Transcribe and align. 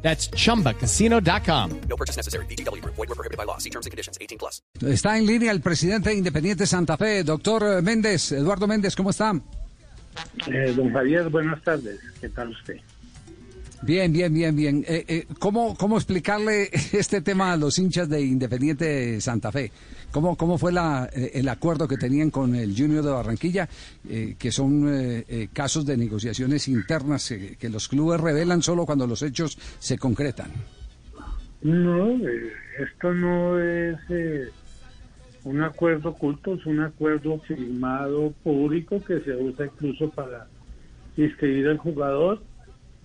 That's 0.00 0.30
chumbacasino.com. 0.30 1.80
No 1.88 1.96
purchase 1.96 2.16
necessary. 2.16 2.46
BGW. 2.46 2.82
Void 2.84 2.96
were 2.96 3.14
prohibited 3.14 3.36
by 3.36 3.44
law. 3.44 3.58
See 3.58 3.70
terms 3.70 3.86
and 3.86 3.90
conditions. 3.90 4.16
18 4.20 4.38
plus. 4.38 4.62
Está 4.80 5.18
en 5.18 5.26
línea 5.26 5.52
el 5.52 5.60
presidente 5.60 6.10
de 6.10 6.16
Independiente 6.16 6.66
Santa 6.66 6.96
Fe, 6.96 7.24
doctor 7.24 7.82
Méndez, 7.82 8.32
Eduardo 8.32 8.66
Méndez, 8.66 8.94
¿cómo 8.96 9.10
está? 9.10 9.34
Eh, 10.46 10.72
don 10.76 10.92
Javier, 10.92 11.28
buenas 11.28 11.62
tardes. 11.62 12.00
¿Qué 12.20 12.28
tal 12.28 12.50
usted? 12.50 12.76
Bien, 13.80 14.12
bien, 14.12 14.34
bien, 14.34 14.56
bien. 14.56 14.84
Eh, 14.88 15.04
eh, 15.06 15.26
¿cómo, 15.38 15.76
¿Cómo 15.76 15.96
explicarle 15.96 16.68
este 16.92 17.20
tema 17.20 17.52
a 17.52 17.56
los 17.56 17.78
hinchas 17.78 18.08
de 18.08 18.20
Independiente 18.20 19.20
Santa 19.20 19.52
Fe? 19.52 19.70
¿Cómo, 20.10 20.36
cómo 20.36 20.58
fue 20.58 20.72
la, 20.72 21.08
eh, 21.12 21.32
el 21.34 21.48
acuerdo 21.48 21.86
que 21.86 21.96
tenían 21.96 22.30
con 22.30 22.54
el 22.54 22.74
Junior 22.76 23.04
de 23.04 23.10
Barranquilla, 23.10 23.68
eh, 24.08 24.34
que 24.38 24.50
son 24.50 24.68
casos 25.52 25.86
de 25.86 25.96
negociaciones 25.96 26.66
internas 26.68 27.32
que 27.58 27.68
los 27.68 27.88
clubes 27.88 28.20
revelan 28.20 28.62
solo 28.62 28.86
cuando 28.86 29.06
los 29.06 29.22
hechos 29.22 29.58
se 29.78 29.98
concretan? 29.98 30.50
No, 31.62 32.16
esto 32.78 33.12
no 33.12 33.60
es 33.60 33.98
un 35.44 35.62
acuerdo 35.62 36.10
oculto, 36.10 36.54
es 36.54 36.66
un 36.66 36.80
acuerdo 36.80 37.38
firmado 37.40 38.32
público 38.42 39.02
que 39.04 39.20
se 39.20 39.34
usa 39.34 39.66
incluso 39.66 40.10
para 40.10 40.46
inscribir 41.16 41.68
al 41.68 41.78
jugador. 41.78 42.42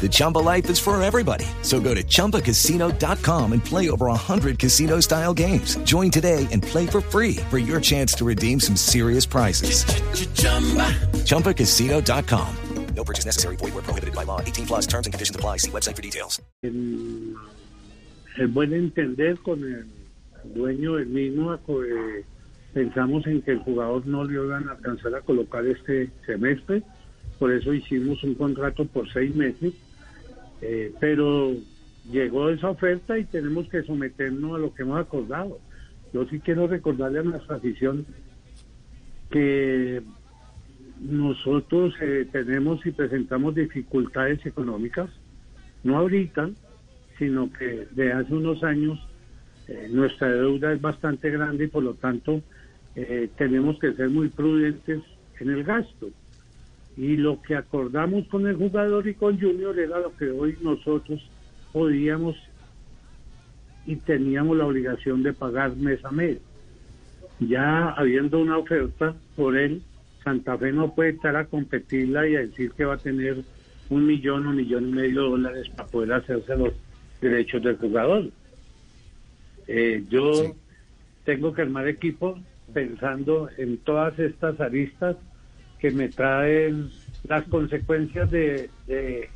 The 0.00 0.08
Chumba 0.10 0.38
life 0.38 0.68
is 0.68 0.80
for 0.80 1.00
everybody. 1.00 1.46
So 1.62 1.78
go 1.78 1.94
to 1.94 2.02
ChumbaCasino.com 2.02 3.52
and 3.52 3.64
play 3.64 3.88
over 3.88 4.06
100 4.06 4.58
casino 4.58 4.98
style 4.98 5.32
games. 5.32 5.76
Join 5.84 6.10
today 6.10 6.48
and 6.50 6.60
play 6.60 6.86
for 6.86 7.00
free 7.00 7.36
for 7.48 7.58
your 7.58 7.80
chance 7.80 8.14
to 8.14 8.24
redeem 8.24 8.58
some 8.58 8.74
serious 8.74 9.24
prizes. 9.24 9.84
ChumbaCasino.com. 11.24 12.56
No 12.94 13.04
purchase 13.04 13.24
necessary. 13.24 13.56
Void 13.56 13.74
were 13.74 13.82
prohibited 13.82 14.14
by 14.14 14.24
law. 14.24 14.40
18 14.40 14.66
plus 14.66 14.86
terms 14.86 15.06
and 15.06 15.14
conditions 15.14 15.36
apply. 15.36 15.58
See 15.58 15.70
website 15.70 15.96
for 15.96 16.02
details. 16.02 16.40
el, 16.62 17.36
el 18.38 18.48
buen 18.48 18.72
entender 18.72 19.38
con 19.38 19.62
el 19.62 19.86
dueño 20.54 20.96
del 20.96 21.06
mismo, 21.06 21.54
eh, 21.54 22.24
pensamos 22.72 23.26
en 23.26 23.42
que 23.42 23.52
el 23.52 23.58
jugador 23.60 24.06
no 24.06 24.24
le 24.24 24.34
iban 24.34 24.68
a 24.68 24.72
alcanzar 24.72 25.14
a 25.14 25.20
colocar 25.20 25.66
este 25.66 26.10
semestre, 26.26 26.82
por 27.42 27.50
eso 27.50 27.74
hicimos 27.74 28.22
un 28.22 28.36
contrato 28.36 28.84
por 28.84 29.12
seis 29.12 29.34
meses, 29.34 29.74
eh, 30.60 30.92
pero 31.00 31.52
llegó 32.08 32.50
esa 32.50 32.70
oferta 32.70 33.18
y 33.18 33.24
tenemos 33.24 33.68
que 33.68 33.82
someternos 33.82 34.54
a 34.54 34.58
lo 34.58 34.72
que 34.72 34.82
hemos 34.82 35.00
acordado. 35.00 35.58
Yo 36.12 36.24
sí 36.26 36.38
quiero 36.38 36.68
recordarle 36.68 37.18
a 37.18 37.24
nuestra 37.24 37.56
afición 37.56 38.06
que 39.28 40.02
nosotros 41.00 41.92
eh, 42.00 42.28
tenemos 42.30 42.86
y 42.86 42.92
presentamos 42.92 43.56
dificultades 43.56 44.46
económicas, 44.46 45.10
no 45.82 45.98
ahorita, 45.98 46.48
sino 47.18 47.52
que 47.52 47.88
de 47.90 48.12
hace 48.12 48.32
unos 48.32 48.62
años 48.62 49.00
eh, 49.66 49.88
nuestra 49.90 50.28
deuda 50.28 50.72
es 50.72 50.80
bastante 50.80 51.28
grande 51.28 51.64
y 51.64 51.66
por 51.66 51.82
lo 51.82 51.94
tanto 51.94 52.40
tenemos 53.36 53.80
que 53.80 53.94
ser 53.94 54.10
muy 54.10 54.28
prudentes 54.28 55.00
en 55.40 55.50
el 55.50 55.64
gasto. 55.64 56.12
Y 56.96 57.16
lo 57.16 57.40
que 57.40 57.56
acordamos 57.56 58.26
con 58.28 58.46
el 58.46 58.56
jugador 58.56 59.06
y 59.08 59.14
con 59.14 59.40
Junior 59.40 59.78
era 59.78 59.98
lo 60.00 60.14
que 60.16 60.30
hoy 60.30 60.56
nosotros 60.60 61.20
podíamos 61.72 62.36
y 63.86 63.96
teníamos 63.96 64.56
la 64.56 64.66
obligación 64.66 65.22
de 65.22 65.32
pagar 65.32 65.74
mes 65.76 66.04
a 66.04 66.10
mes. 66.10 66.38
Ya 67.40 67.90
habiendo 67.90 68.38
una 68.38 68.58
oferta 68.58 69.14
por 69.34 69.56
él, 69.56 69.82
Santa 70.22 70.56
Fe 70.56 70.72
no 70.72 70.94
puede 70.94 71.10
estar 71.10 71.34
a 71.34 71.46
competirla 71.46 72.28
y 72.28 72.36
a 72.36 72.40
decir 72.40 72.72
que 72.72 72.84
va 72.84 72.94
a 72.94 72.98
tener 72.98 73.42
un 73.90 74.06
millón 74.06 74.46
o 74.46 74.52
millón 74.52 74.88
y 74.88 74.92
medio 74.92 75.22
de 75.22 75.30
dólares 75.30 75.68
para 75.70 75.88
poder 75.88 76.12
hacerse 76.12 76.56
los 76.56 76.72
derechos 77.20 77.62
del 77.62 77.76
jugador. 77.76 78.30
Eh, 79.66 80.04
yo 80.08 80.54
tengo 81.24 81.52
que 81.52 81.62
armar 81.62 81.88
equipo 81.88 82.38
pensando 82.72 83.48
en 83.56 83.78
todas 83.78 84.18
estas 84.18 84.60
aristas 84.60 85.16
que 85.82 85.90
me 85.90 86.08
traen 86.08 86.88
las 87.28 87.42
consecuencias 87.48 88.30
de, 88.30 88.70
de, 88.86 89.28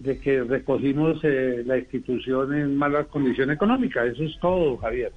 de 0.00 0.18
que 0.18 0.42
recogimos 0.42 1.20
eh, 1.22 1.62
la 1.64 1.78
institución 1.78 2.52
en 2.52 2.76
malas 2.76 3.06
condiciones 3.06 3.54
económicas. 3.54 4.08
Eso 4.08 4.24
es 4.24 4.36
todo, 4.40 4.76
Javier. 4.78 5.12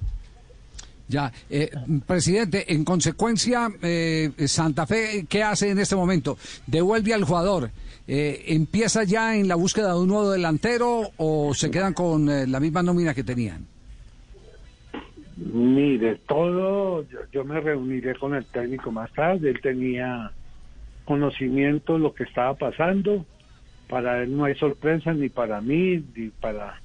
Ya, 1.08 1.32
eh, 1.50 1.68
presidente, 2.06 2.72
en 2.72 2.84
consecuencia, 2.84 3.68
eh, 3.82 4.30
Santa 4.46 4.86
Fe, 4.86 5.26
¿qué 5.28 5.42
hace 5.42 5.70
en 5.70 5.80
este 5.80 5.96
momento? 5.96 6.38
¿Devuelve 6.64 7.12
al 7.12 7.24
jugador? 7.24 7.70
Eh, 8.06 8.44
¿Empieza 8.46 9.02
ya 9.02 9.36
en 9.36 9.48
la 9.48 9.56
búsqueda 9.56 9.94
de 9.94 9.98
un 9.98 10.06
nuevo 10.06 10.30
delantero 10.30 11.10
o 11.16 11.54
se 11.54 11.72
quedan 11.72 11.92
con 11.92 12.30
eh, 12.30 12.46
la 12.46 12.60
misma 12.60 12.84
nómina 12.84 13.14
que 13.14 13.24
tenían? 13.24 13.66
Mire, 15.36 16.20
todo, 16.28 17.02
yo, 17.08 17.18
yo 17.32 17.44
me 17.44 17.60
reuniré 17.60 18.14
con 18.14 18.34
el 18.34 18.44
técnico 18.44 18.92
más 18.92 19.12
tarde, 19.12 19.50
él 19.50 19.60
tenía 19.60 20.30
conocimiento 21.04 21.98
lo 21.98 22.14
que 22.14 22.24
estaba 22.24 22.54
pasando, 22.54 23.24
para 23.88 24.22
él 24.22 24.36
no 24.36 24.44
hay 24.44 24.54
sorpresa 24.54 25.12
ni 25.12 25.28
para 25.28 25.60
mí, 25.60 26.02
ni 26.16 26.28
para 26.28 26.80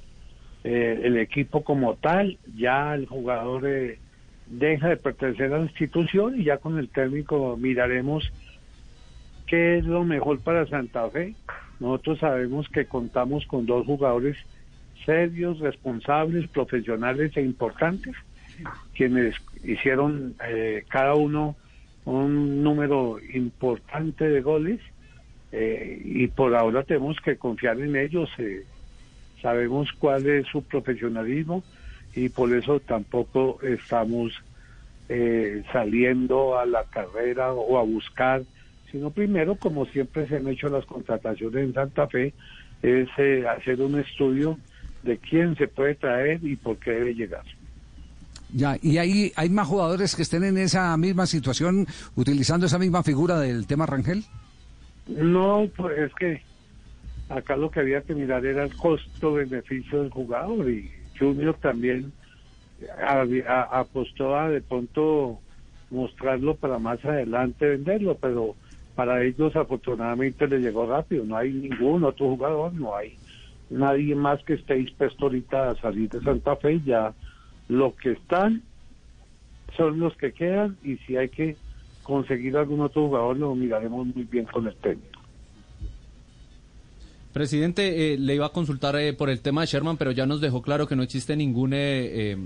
eh, 0.64 1.02
el 1.04 1.18
equipo 1.18 1.64
como 1.64 1.96
tal, 1.96 2.38
ya 2.56 2.96
el 2.96 3.06
jugador 3.06 3.66
eh, 3.66 4.00
deja 4.48 4.90
de 4.90 4.98
pertenecer 4.98 5.54
a 5.54 5.60
la 5.60 5.66
institución 5.66 6.40
y 6.40 6.46
ya 6.46 6.58
con 6.58 6.78
el 6.78 6.90
técnico 6.90 7.56
miraremos 7.58 8.32
qué 9.46 9.78
es 9.78 9.86
lo 9.86 10.04
mejor 10.04 10.40
para 10.40 10.68
Santa 10.68 11.10
Fe. 11.10 11.36
Nosotros 11.80 12.20
sabemos 12.20 12.68
que 12.70 12.86
contamos 12.86 13.46
con 13.46 13.66
dos 13.66 13.86
jugadores 13.86 14.38
serios, 15.06 15.60
responsables, 15.60 16.50
profesionales 16.50 17.36
e 17.38 17.42
importantes, 17.42 18.16
quienes 18.94 19.36
hicieron 19.64 20.36
eh, 20.46 20.84
cada 20.90 21.14
uno 21.16 21.56
un 22.08 22.64
número 22.64 23.18
importante 23.34 24.30
de 24.30 24.42
goles 24.42 24.80
eh, 25.52 26.02
y 26.04 26.28
por 26.28 26.56
ahora 26.56 26.84
tenemos 26.84 27.18
que 27.20 27.38
confiar 27.38 27.80
en 27.82 27.96
ellos. 27.96 28.30
eh, 28.38 28.64
sabemos 29.42 29.90
cuál 30.00 30.26
es 30.26 30.48
su 30.48 30.64
profesionalismo 30.64 31.64
y 32.16 32.30
por 32.30 32.54
eso 32.54 32.80
tampoco 32.80 33.60
estamos 33.62 34.32
eh, 35.10 35.64
saliendo 35.72 36.58
a 36.58 36.66
la 36.66 36.86
carrera 36.86 37.54
o 37.54 37.78
a 37.78 37.84
buscar, 37.84 38.44
sino 38.92 39.12
primero, 39.12 39.58
como 39.58 39.86
siempre 39.88 40.28
se 40.28 40.38
han 40.38 40.48
hecho 40.48 40.70
las 40.70 40.86
contrataciones 40.86 41.62
en 41.62 41.74
Santa 41.74 42.08
Fe, 42.08 42.34
es 42.82 43.10
hacer 43.48 43.82
un 43.82 44.00
estudio 44.00 44.58
de 45.04 45.18
quién 45.18 45.56
se 45.58 45.68
puede 45.68 45.96
traer 45.96 46.40
y 46.42 46.56
por 46.56 46.78
qué 46.78 46.92
debe 46.92 47.14
llegar. 47.14 47.44
Ya, 48.54 48.78
y 48.82 48.98
hay, 48.98 49.32
hay 49.36 49.50
más 49.50 49.68
jugadores 49.68 50.16
que 50.16 50.22
estén 50.22 50.44
en 50.44 50.58
esa 50.58 50.96
misma 50.98 51.26
situación 51.26 51.86
utilizando 52.16 52.66
esa 52.66 52.80
misma 52.80 53.04
figura 53.04 53.40
del 53.40 53.68
tema 53.68 53.86
Rangel. 53.86 54.24
No, 55.08 55.68
pues 55.76 55.98
es 55.98 56.14
que 56.16 56.42
acá 57.30 57.58
lo 57.58 57.70
que 57.70 57.82
había 57.82 58.02
que 58.02 58.16
mirar 58.16 58.46
era 58.46 58.64
el 58.64 58.76
costo-beneficio 58.76 60.02
del 60.02 60.12
jugador 60.12 60.70
y 60.70 60.90
Junior 61.18 61.56
también 61.62 62.12
apostó 63.72 64.38
a 64.38 64.50
de 64.50 64.62
pronto 64.62 65.40
mostrarlo 65.90 66.56
para 66.56 66.80
más 66.80 67.04
adelante 67.04 67.68
venderlo, 67.68 68.16
pero 68.16 68.56
para 68.96 69.24
ellos 69.24 69.56
afortunadamente 69.56 70.48
le 70.48 70.60
llegó 70.60 70.86
rápido, 70.86 71.24
no 71.26 71.38
hay 71.38 71.52
ningún 71.52 72.04
otro 72.04 72.28
jugador, 72.28 72.74
no 72.74 72.96
hay 72.96 73.18
nadie 73.70 74.16
más 74.16 74.44
que 74.44 74.54
esté 74.54 74.76
dispuesto 74.76 75.26
ahorita 75.26 75.72
a 75.72 75.76
salir 75.76 76.10
de 76.10 76.22
Santa 76.22 76.56
Fe, 76.56 76.82
ya 76.86 77.14
lo 77.68 77.96
que 77.96 78.12
están 78.12 78.64
son 79.76 80.00
los 80.00 80.16
que 80.18 80.32
quedan 80.32 80.78
y 80.84 80.98
si 80.98 81.18
hay 81.18 81.30
que 81.30 81.56
conseguir 82.04 82.56
algún 82.58 82.82
otro 82.82 83.08
jugador 83.08 83.38
lo 83.38 83.54
miraremos 83.54 84.08
muy 84.08 84.24
bien 84.24 84.46
con 84.46 84.68
el 84.68 84.76
técnico. 84.76 85.20
Presidente, 87.34 88.14
eh, 88.14 88.18
le 88.18 88.36
iba 88.36 88.48
a 88.48 88.52
consultar 88.52 88.96
eh, 88.96 89.14
por 89.14 89.30
el 89.30 89.42
tema 89.42 89.62
de 89.62 89.68
Sherman, 89.68 89.98
pero 89.98 90.12
ya 90.12 90.26
nos 90.26 90.42
dejó 90.42 90.62
claro 90.62 90.88
que 90.88 90.96
no 90.96 91.04
existe 91.04 91.36
ningún 91.36 91.74
eh, 91.74 91.78
eh, 92.32 92.38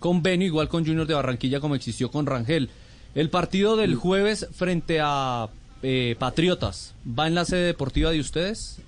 convenio 0.00 0.46
igual 0.46 0.68
con 0.68 0.84
Junior 0.84 1.06
de 1.06 1.14
Barranquilla 1.14 1.60
como 1.60 1.74
existió 1.74 2.10
con 2.10 2.26
Rangel. 2.26 2.70
El 3.14 3.30
partido 3.30 3.76
del 3.76 3.94
jueves 3.94 4.48
frente 4.52 4.98
a 5.00 5.48
eh, 5.82 6.16
Patriotas, 6.18 6.96
¿va 7.06 7.26
en 7.28 7.34
la 7.34 7.44
sede 7.44 7.66
deportiva 7.66 8.10
de 8.10 8.18
ustedes? 8.18 8.82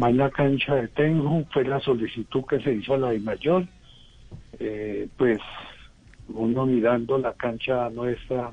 Va 0.00 0.10
en 0.10 0.18
la 0.18 0.30
cancha 0.30 0.74
de 0.74 0.88
Tenjo, 0.88 1.44
fue 1.52 1.64
la 1.64 1.80
solicitud 1.80 2.44
que 2.48 2.60
se 2.60 2.72
hizo 2.72 2.94
a 2.94 2.98
la 2.98 3.10
de 3.10 3.18
mayor. 3.18 3.66
Eh, 4.58 5.08
pues 5.16 5.38
uno 6.28 6.66
mirando 6.66 7.18
la 7.18 7.34
cancha 7.34 7.90
nuestra 7.90 8.52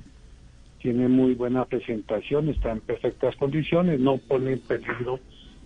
tiene 0.82 1.08
muy 1.08 1.36
buena 1.36 1.66
presentación, 1.66 2.50
está 2.50 2.72
en 2.72 2.82
perfectas 2.82 3.36
condiciones, 3.36 4.00
no 4.00 4.18
pone 4.18 4.54
en 4.54 4.60
peligro 4.60 5.20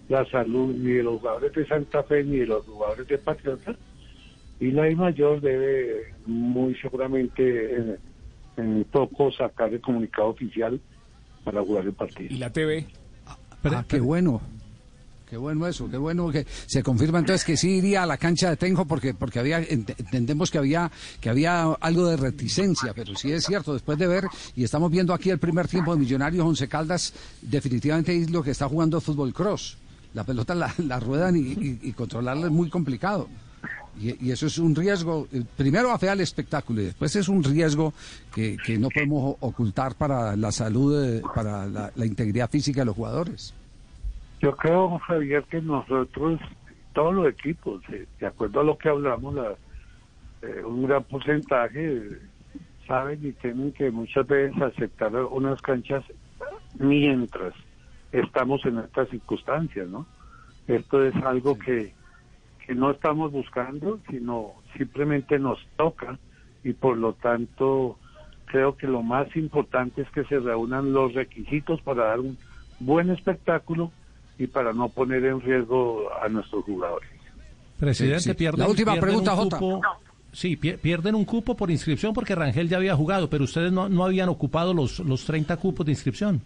la 0.09 0.25
salud 0.29 0.75
ni 0.75 0.91
de 0.91 1.03
los 1.03 1.19
jugadores 1.19 1.53
de 1.53 1.65
Santa 1.65 2.03
Fe 2.03 2.23
ni 2.23 2.37
de 2.37 2.47
los 2.47 2.65
jugadores 2.65 3.07
de 3.07 3.17
Patriota. 3.17 3.75
Y 4.59 4.71
la 4.71 4.89
I 4.89 4.95
mayor 4.95 5.41
debe 5.41 6.13
muy 6.25 6.75
seguramente 6.75 7.75
en, 7.75 7.97
en 8.57 8.83
poco 8.85 9.31
sacar 9.31 9.73
el 9.73 9.81
comunicado 9.81 10.29
oficial 10.29 10.79
para 11.43 11.61
jugar 11.61 11.85
el 11.85 11.93
partido. 11.93 12.33
¿Y 12.33 12.37
la 12.37 12.51
TV? 12.51 12.85
Ah, 13.25 13.83
qué 13.87 13.99
bueno. 13.99 14.41
Qué 15.29 15.37
bueno 15.37 15.65
eso, 15.65 15.89
qué 15.89 15.97
bueno 15.97 16.29
que 16.29 16.45
se 16.67 16.83
confirma 16.83 17.17
entonces 17.17 17.43
que 17.43 17.57
sí 17.57 17.77
iría 17.77 18.03
a 18.03 18.05
la 18.05 18.17
cancha 18.17 18.51
de 18.51 18.57
Tenjo 18.57 18.85
porque 18.85 19.15
porque 19.15 19.39
había 19.39 19.59
ent- 19.59 19.95
entendemos 19.97 20.51
que 20.51 20.59
había 20.59 20.91
que 21.19 21.29
había 21.31 21.63
algo 21.63 22.05
de 22.07 22.15
reticencia, 22.15 22.93
pero 22.93 23.15
sí 23.15 23.31
es 23.31 23.43
cierto, 23.43 23.73
después 23.73 23.97
de 23.97 24.05
ver 24.05 24.25
y 24.55 24.63
estamos 24.63 24.91
viendo 24.91 25.15
aquí 25.15 25.31
el 25.31 25.39
primer 25.39 25.67
tiempo 25.67 25.93
de 25.93 25.99
Millonarios 25.99 26.45
Once 26.45 26.67
Caldas, 26.67 27.11
definitivamente 27.41 28.15
es 28.15 28.29
lo 28.29 28.43
que 28.43 28.51
está 28.51 28.69
jugando 28.69 29.01
fútbol 29.01 29.33
cross. 29.33 29.77
La 30.13 30.23
pelota 30.23 30.53
la, 30.53 30.99
ruedan 30.99 31.35
y, 31.35 31.91
controlarla 31.93 32.45
es 32.45 32.51
muy 32.51 32.69
complicado. 32.69 33.27
Y, 33.99 34.29
eso 34.31 34.45
es 34.45 34.57
un 34.59 34.75
riesgo, 34.75 35.27
eh, 35.33 35.43
primero 35.57 35.91
afea 35.91 36.13
el 36.13 36.21
espectáculo 36.21 36.81
y 36.81 36.85
después 36.85 37.15
es 37.15 37.27
un 37.27 37.43
riesgo 37.43 37.93
que, 38.33 38.57
que 38.63 38.77
no 38.77 38.89
podemos 38.89 39.37
ocultar 39.39 39.95
para 39.95 40.35
la 40.35 40.51
salud, 40.51 41.21
para 41.33 41.65
la 41.67 42.05
integridad 42.05 42.49
física 42.49 42.81
de 42.81 42.85
los 42.85 42.95
jugadores. 42.95 43.53
Yo 44.45 44.55
creo, 44.55 44.99
Javier, 44.99 45.43
que 45.45 45.59
nosotros, 45.59 46.39
todos 46.93 47.15
los 47.15 47.27
equipos, 47.29 47.81
eh, 47.91 48.05
de 48.19 48.27
acuerdo 48.27 48.59
a 48.59 48.63
lo 48.63 48.77
que 48.77 48.89
hablamos, 48.89 49.33
la- 49.33 49.57
eh, 50.43 50.63
un 50.63 50.85
gran 50.85 51.03
porcentaje 51.05 52.19
saben 52.85 53.25
y 53.25 53.33
tienen 53.33 53.73
que 53.73 53.89
muchas 53.89 54.27
veces 54.27 54.61
aceptar 54.61 55.15
unas 55.15 55.59
canchas 55.63 56.03
mientras 56.75 57.55
estamos 58.11 58.63
en 58.67 58.77
estas 58.77 59.09
circunstancias, 59.09 59.87
¿no? 59.89 60.05
Esto 60.67 61.03
es 61.03 61.15
algo 61.23 61.57
que, 61.57 61.95
que 62.67 62.75
no 62.75 62.91
estamos 62.91 63.31
buscando, 63.31 63.99
sino 64.11 64.61
simplemente 64.77 65.39
nos 65.39 65.57
toca 65.75 66.19
y 66.63 66.73
por 66.73 66.97
lo 66.99 67.13
tanto 67.13 67.97
creo 68.45 68.77
que 68.77 68.85
lo 68.85 69.01
más 69.01 69.35
importante 69.35 70.03
es 70.03 70.11
que 70.11 70.23
se 70.25 70.39
reúnan 70.39 70.93
los 70.93 71.15
requisitos 71.15 71.81
para 71.81 72.05
dar 72.09 72.19
un 72.19 72.37
buen 72.77 73.09
espectáculo 73.09 73.91
y 74.37 74.47
para 74.47 74.73
no 74.73 74.89
poner 74.89 75.23
en 75.25 75.39
riesgo 75.41 76.07
a 76.21 76.27
nuestros 76.29 76.63
jugadores. 76.65 77.09
Presidente, 77.79 78.19
Sí, 78.21 78.29
sí. 78.29 78.35
pierden, 78.35 78.61
La 78.61 78.69
última 78.69 78.91
pierden 78.93 79.09
pregunta, 79.09 79.33
un 79.33 79.37
Jota. 79.39 79.57
cupo- 79.59 79.81
Sí, 80.31 80.57
pier- 80.57 80.77
pierden 80.79 81.15
un 81.15 81.23
cupo 81.23 81.55
por 81.55 81.71
inscripción 81.71 82.13
porque 82.13 82.35
Rangel 82.35 82.67
ya 82.67 82.75
había 82.77 82.93
jugado, 82.95 83.29
pero 83.29 83.45
ustedes 83.45 83.71
no, 83.71 83.87
no 83.87 84.03
habían 84.03 84.27
ocupado 84.27 84.73
los, 84.73 84.99
los 84.99 85.23
30 85.25 85.55
cupos 85.55 85.85
de 85.85 85.93
inscripción. 85.93 86.41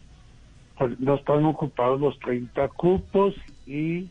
Pues 0.77 0.99
No 0.99 1.15
están 1.15 1.43
ocupados 1.45 1.99
los 1.99 2.19
30 2.19 2.67
cupos 2.69 3.33
y 3.65 4.07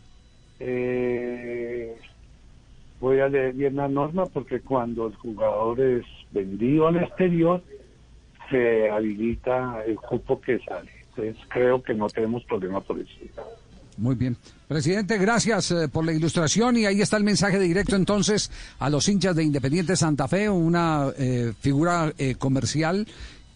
eh, 0.59 1.97
voy 3.01 3.21
a 3.21 3.29
leer 3.29 3.53
bien 3.55 3.77
la 3.77 3.87
norma 3.89 4.27
porque 4.27 4.61
cuando 4.61 5.07
el 5.07 5.15
jugador 5.15 5.81
es 5.81 6.05
vendido 6.33 6.89
al 6.89 6.97
exterior 6.97 7.63
se 8.51 8.91
habilita 8.91 9.83
el 9.87 9.95
cupo 9.97 10.41
que 10.41 10.59
sale. 10.61 10.91
Entonces 11.11 11.37
creo 11.49 11.83
que 11.83 11.95
no 11.95 12.09
tenemos 12.09 12.43
problema 12.45 12.81
por 12.81 12.99
eso. 12.99 13.13
Muy 13.99 14.15
bien. 14.15 14.37
Presidente, 14.69 15.19
gracias 15.19 15.73
eh, 15.73 15.89
por 15.89 16.05
la 16.05 16.13
ilustración 16.13 16.77
y 16.77 16.87
ahí 16.87 17.01
está 17.01 17.17
el 17.17 17.25
mensaje 17.25 17.59
directo 17.59 17.97
entonces 17.97 18.51
a 18.79 18.89
los 18.89 19.09
hinchas 19.09 19.35
de 19.35 19.43
Independiente 19.43 19.97
Santa 19.97 20.29
Fe, 20.29 20.49
una 20.49 21.09
eh, 21.19 21.53
figura 21.61 22.13
eh, 22.17 22.37
comercial 22.37 23.07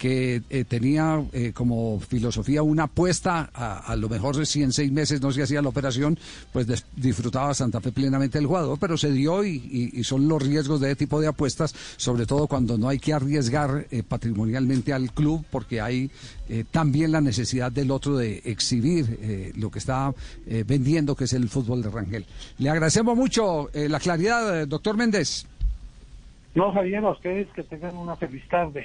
que 0.02 0.43
eh, 0.50 0.64
tenía 0.64 1.22
eh, 1.32 1.52
como 1.54 2.00
filosofía 2.00 2.60
una 2.64 2.84
apuesta, 2.84 3.50
a, 3.54 3.94
lo 3.94 4.08
mejor 4.08 4.44
si 4.44 4.60
en 4.60 4.72
seis 4.72 4.90
meses 4.90 5.22
no 5.22 5.31
se 5.31 5.44
hacía 5.44 5.62
la 5.62 5.69
operación, 5.69 6.19
pues 6.52 6.66
des- 6.66 6.84
disfrutaba 6.96 7.54
Santa 7.54 7.81
Fe 7.81 7.93
plenamente 7.93 8.37
el 8.37 8.46
jugador, 8.46 8.78
pero 8.81 8.96
se 8.96 9.12
dio 9.12 9.44
y, 9.44 10.02
son 10.02 10.26
los 10.26 10.43
riesgos 10.43 10.81
de 10.81 10.90
este 10.90 11.04
tipo 11.04 11.20
de 11.20 11.28
apuestas, 11.28 11.72
sobre 11.99 12.26
todo 12.26 12.49
cuando 12.49 12.76
no 12.78 12.88
hay 12.88 12.99
que 12.99 13.12
arriesgar 13.12 13.87
eh, 13.93 14.02
patrimonialmente 14.02 14.93
al 14.93 15.12
club, 15.12 15.44
porque 15.52 15.81
hay 15.81 16.10
eh, 16.48 16.64
también 16.69 17.12
la 17.12 17.20
necesidad 17.20 17.70
del 17.70 17.93
otro 17.93 18.16
de 18.16 18.43
exhibir 18.44 19.20
eh, 19.22 19.52
lo 19.55 19.70
que 19.70 19.78
está 19.78 20.12
eh, 20.48 20.64
vendiendo, 20.66 21.14
que 21.14 21.25
es 21.26 21.32
el 21.32 21.48
fútbol 21.48 21.81
de 21.81 21.90
Rangel. 21.90 22.26
Le 22.58 22.70
agradecemos 22.70 23.16
mucho 23.16 23.70
la 23.72 24.00
claridad, 24.00 24.66
doctor 24.66 24.96
Méndez. 24.96 25.46
No, 26.56 26.72
Javier, 26.72 27.05
a 27.05 27.10
ustedes 27.10 27.46
que 27.55 27.62
tengan 27.62 27.96
una 27.96 28.16
feliz 28.16 28.43
tarde. 28.48 28.84